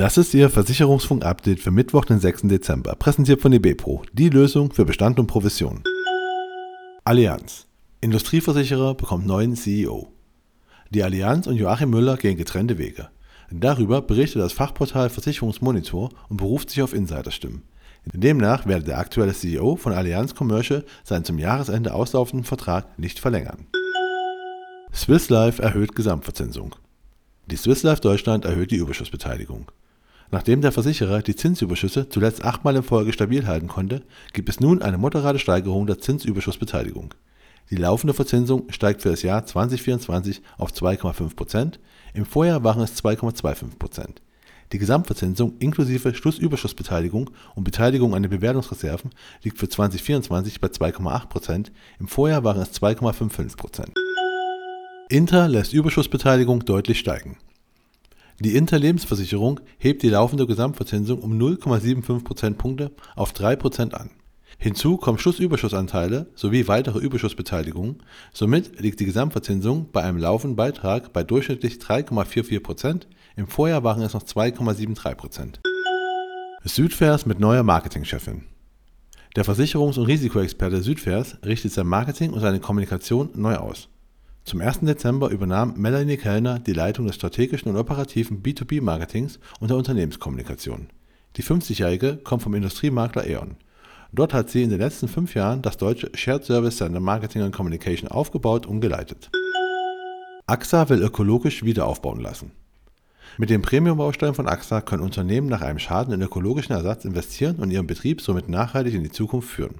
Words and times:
Das 0.00 0.16
ist 0.16 0.32
Ihr 0.32 0.48
Versicherungsfunk-Update 0.48 1.60
für 1.60 1.70
Mittwoch, 1.70 2.06
den 2.06 2.20
6. 2.20 2.44
Dezember, 2.44 2.94
präsentiert 2.94 3.42
von 3.42 3.52
eBepro, 3.52 4.02
die 4.14 4.30
Lösung 4.30 4.72
für 4.72 4.86
Bestand 4.86 5.20
und 5.20 5.26
Provision. 5.26 5.84
Allianz. 7.04 7.66
Industrieversicherer 8.00 8.94
bekommt 8.94 9.26
neuen 9.26 9.56
CEO. 9.56 10.10
Die 10.88 11.02
Allianz 11.02 11.46
und 11.46 11.56
Joachim 11.56 11.90
Müller 11.90 12.16
gehen 12.16 12.38
getrennte 12.38 12.78
Wege. 12.78 13.10
Darüber 13.50 14.00
berichtet 14.00 14.40
das 14.40 14.54
Fachportal 14.54 15.10
Versicherungsmonitor 15.10 16.08
und 16.30 16.38
beruft 16.38 16.70
sich 16.70 16.80
auf 16.80 16.94
Insiderstimmen. 16.94 17.60
Demnach 18.06 18.64
werde 18.64 18.86
der 18.86 19.00
aktuelle 19.00 19.34
CEO 19.34 19.76
von 19.76 19.92
Allianz 19.92 20.34
Commercial 20.34 20.82
seinen 21.04 21.26
zum 21.26 21.38
Jahresende 21.38 21.92
auslaufenden 21.92 22.46
Vertrag 22.46 22.98
nicht 22.98 23.18
verlängern. 23.18 23.66
Swiss 24.94 25.28
Life 25.28 25.62
erhöht 25.62 25.94
Gesamtverzinsung. 25.94 26.74
Die 27.50 27.56
Swiss 27.56 27.82
Life 27.82 28.00
Deutschland 28.00 28.46
erhöht 28.46 28.70
die 28.70 28.76
Überschussbeteiligung. 28.76 29.70
Nachdem 30.32 30.60
der 30.60 30.70
Versicherer 30.70 31.22
die 31.22 31.34
Zinsüberschüsse 31.34 32.08
zuletzt 32.08 32.44
achtmal 32.44 32.76
in 32.76 32.84
Folge 32.84 33.12
stabil 33.12 33.46
halten 33.46 33.66
konnte, 33.66 34.02
gibt 34.32 34.48
es 34.48 34.60
nun 34.60 34.80
eine 34.80 34.98
moderate 34.98 35.40
Steigerung 35.40 35.86
der 35.86 35.98
Zinsüberschussbeteiligung. 35.98 37.14
Die 37.70 37.76
laufende 37.76 38.14
Verzinsung 38.14 38.64
steigt 38.70 39.02
für 39.02 39.10
das 39.10 39.22
Jahr 39.22 39.44
2024 39.44 40.42
auf 40.58 40.72
2,5% 40.72 41.78
im 42.14 42.24
Vorjahr 42.24 42.64
waren 42.64 42.82
es 42.82 43.02
2,25% 43.02 44.16
Die 44.72 44.78
Gesamtverzinsung 44.78 45.54
inklusive 45.58 46.14
Schlussüberschussbeteiligung 46.14 47.30
und 47.54 47.64
Beteiligung 47.64 48.14
an 48.14 48.22
den 48.22 48.30
Bewertungsreserven 48.30 49.10
liegt 49.42 49.58
für 49.58 49.68
2024 49.68 50.60
bei 50.60 50.68
2,8% 50.68 51.70
im 52.00 52.08
Vorjahr 52.08 52.42
waren 52.42 52.62
es 52.62 52.72
2,55% 52.72 53.90
Inter 55.08 55.48
lässt 55.48 55.72
Überschussbeteiligung 55.72 56.64
deutlich 56.64 57.00
steigen. 57.00 57.36
Die 58.40 58.56
Inter-Lebensversicherung 58.56 59.60
hebt 59.76 60.02
die 60.02 60.08
laufende 60.08 60.46
Gesamtverzinsung 60.46 61.20
um 61.20 61.38
0,75 61.38 62.24
Prozentpunkte 62.24 62.90
auf 63.14 63.32
3% 63.32 63.92
an. 63.92 64.10
Hinzu 64.58 64.96
kommen 64.96 65.18
Schlussüberschussanteile 65.18 66.26
sowie 66.34 66.66
weitere 66.66 67.00
Überschussbeteiligungen, 67.00 68.02
somit 68.32 68.80
liegt 68.80 68.98
die 69.00 69.04
Gesamtverzinsung 69.04 69.90
bei 69.92 70.02
einem 70.02 70.16
laufenden 70.16 70.56
Beitrag 70.56 71.12
bei 71.12 71.22
durchschnittlich 71.22 71.74
3,44% 71.74 73.02
im 73.36 73.46
Vorjahr 73.46 73.84
waren 73.84 74.02
es 74.02 74.14
noch 74.14 74.22
2,73% 74.22 75.56
Südvers 76.64 77.26
mit 77.26 77.40
neuer 77.40 77.62
Marketingchefin. 77.62 78.44
Der 79.36 79.44
Versicherungs- 79.44 79.98
und 79.98 80.06
Risikoexperte 80.06 80.82
Südvers 80.82 81.36
richtet 81.44 81.72
sein 81.72 81.86
Marketing 81.86 82.32
und 82.32 82.40
seine 82.40 82.60
Kommunikation 82.60 83.30
neu 83.34 83.56
aus. 83.56 83.88
Zum 84.50 84.60
1. 84.60 84.80
Dezember 84.80 85.30
übernahm 85.30 85.74
Melanie 85.76 86.16
Kellner 86.16 86.58
die 86.58 86.72
Leitung 86.72 87.06
des 87.06 87.14
strategischen 87.14 87.70
und 87.70 87.76
operativen 87.76 88.42
B2B-Marketings 88.42 89.38
und 89.60 89.70
der 89.70 89.76
Unternehmenskommunikation. 89.76 90.88
Die 91.36 91.44
50-Jährige 91.44 92.16
kommt 92.16 92.42
vom 92.42 92.56
Industriemakler 92.56 93.28
E.ON. 93.28 93.54
Dort 94.10 94.34
hat 94.34 94.50
sie 94.50 94.64
in 94.64 94.70
den 94.70 94.80
letzten 94.80 95.06
fünf 95.06 95.36
Jahren 95.36 95.62
das 95.62 95.76
deutsche 95.76 96.10
Shared 96.16 96.44
Service 96.44 96.78
Center 96.78 96.98
Marketing 96.98 97.42
and 97.42 97.54
Communication 97.54 98.10
aufgebaut 98.10 98.66
und 98.66 98.80
geleitet. 98.80 99.30
AXA 100.46 100.88
will 100.88 101.00
ökologisch 101.00 101.62
wieder 101.62 101.86
aufbauen 101.86 102.18
lassen. 102.18 102.50
Mit 103.38 103.50
den 103.50 103.62
Premium-Bausteinen 103.62 104.34
von 104.34 104.48
AXA 104.48 104.80
können 104.80 105.04
Unternehmen 105.04 105.46
nach 105.46 105.60
einem 105.60 105.78
Schaden 105.78 106.12
in 106.12 106.22
ökologischen 106.22 106.74
Ersatz 106.74 107.04
investieren 107.04 107.60
und 107.60 107.70
ihren 107.70 107.86
Betrieb 107.86 108.20
somit 108.20 108.48
nachhaltig 108.48 108.94
in 108.94 109.04
die 109.04 109.12
Zukunft 109.12 109.48
führen. 109.48 109.76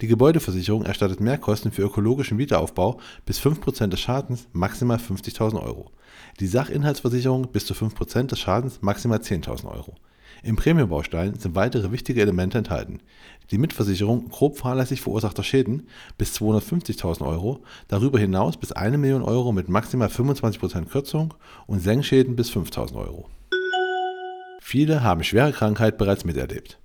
Die 0.00 0.06
Gebäudeversicherung 0.06 0.84
erstattet 0.84 1.20
Mehrkosten 1.20 1.72
für 1.72 1.82
ökologischen 1.82 2.38
Wiederaufbau 2.38 3.00
bis 3.26 3.40
5% 3.40 3.88
des 3.88 3.98
Schadens, 3.98 4.46
maximal 4.52 4.98
50.000 4.98 5.60
Euro. 5.60 5.90
Die 6.38 6.46
Sachinhaltsversicherung 6.46 7.48
bis 7.50 7.66
zu 7.66 7.74
5% 7.74 8.28
des 8.28 8.38
Schadens, 8.38 8.78
maximal 8.80 9.18
10.000 9.18 9.66
Euro. 9.66 9.96
Im 10.44 10.54
Premiumbaustein 10.54 11.34
sind 11.34 11.56
weitere 11.56 11.90
wichtige 11.90 12.20
Elemente 12.20 12.58
enthalten. 12.58 13.00
Die 13.50 13.58
Mitversicherung 13.58 14.28
grob 14.28 14.56
fahrlässig 14.56 15.00
verursachter 15.00 15.42
Schäden 15.42 15.88
bis 16.16 16.32
250.000 16.36 17.26
Euro, 17.26 17.64
darüber 17.88 18.20
hinaus 18.20 18.56
bis 18.56 18.70
1 18.70 18.96
Million 18.98 19.22
Euro 19.22 19.50
mit 19.50 19.68
maximal 19.68 20.08
25% 20.08 20.86
Kürzung 20.86 21.34
und 21.66 21.80
Senkschäden 21.80 22.36
bis 22.36 22.52
5.000 22.52 22.94
Euro. 22.94 23.28
Viele 24.60 25.02
haben 25.02 25.24
schwere 25.24 25.52
Krankheit 25.52 25.98
bereits 25.98 26.24
miterlebt. 26.24 26.78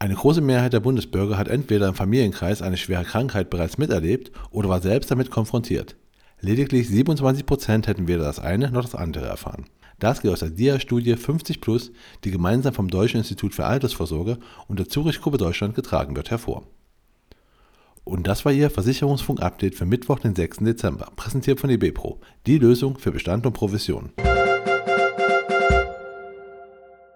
Eine 0.00 0.14
große 0.14 0.40
Mehrheit 0.40 0.72
der 0.72 0.80
Bundesbürger 0.80 1.36
hat 1.36 1.48
entweder 1.48 1.88
im 1.88 1.94
Familienkreis 1.94 2.62
eine 2.62 2.76
schwere 2.76 3.02
Krankheit 3.02 3.50
bereits 3.50 3.78
miterlebt 3.78 4.30
oder 4.52 4.68
war 4.68 4.80
selbst 4.80 5.10
damit 5.10 5.32
konfrontiert. 5.32 5.96
Lediglich 6.40 6.86
27% 6.86 7.86
hätten 7.88 8.06
weder 8.06 8.22
das 8.22 8.38
eine 8.38 8.70
noch 8.70 8.82
das 8.82 8.94
andere 8.94 9.26
erfahren. 9.26 9.66
Das 9.98 10.22
geht 10.22 10.30
aus 10.30 10.38
der 10.38 10.50
DIA-Studie 10.50 11.16
50 11.16 11.60
Plus, 11.60 11.90
die 12.22 12.30
gemeinsam 12.30 12.74
vom 12.74 12.86
Deutschen 12.86 13.18
Institut 13.18 13.56
für 13.56 13.64
Altersvorsorge 13.64 14.38
und 14.68 14.78
der 14.78 14.88
Zurich-Gruppe 14.88 15.38
Deutschland 15.38 15.74
getragen 15.74 16.14
wird, 16.14 16.30
hervor. 16.30 16.62
Und 18.04 18.28
das 18.28 18.44
war 18.44 18.52
Ihr 18.52 18.70
Versicherungsfunk-Update 18.70 19.74
für 19.74 19.84
Mittwoch, 19.84 20.20
den 20.20 20.36
6. 20.36 20.58
Dezember, 20.58 21.10
präsentiert 21.16 21.58
von 21.58 21.70
eBepro, 21.70 22.20
die 22.46 22.58
Lösung 22.58 22.98
für 22.98 23.10
Bestand 23.10 23.44
und 23.46 23.52
Provision. 23.52 24.12